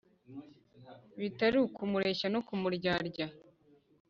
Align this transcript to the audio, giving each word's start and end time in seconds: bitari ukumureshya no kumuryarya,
bitari 1.19 1.57
ukumureshya 1.65 2.27
no 2.33 2.39
kumuryarya, 2.47 3.25